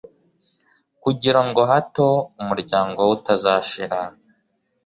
kugirango 1.03 1.61
hato 1.71 2.07
umuryango 2.41 2.97
we 3.07 3.11
utazashira, 3.17 3.99